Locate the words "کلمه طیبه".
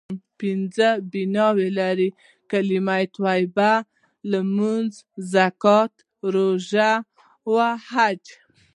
2.51-3.71